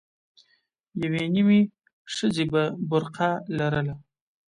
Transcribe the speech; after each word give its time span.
يوې 1.01 1.23
نيمې 1.33 1.59
ښځې 2.15 2.45
به 2.51 2.63
برقه 2.89 3.29
لرله. 3.57 3.95